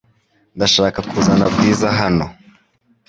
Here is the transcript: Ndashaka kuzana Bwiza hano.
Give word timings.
Ndashaka 0.55 0.99
kuzana 1.09 1.45
Bwiza 1.53 1.87
hano. 1.99 2.25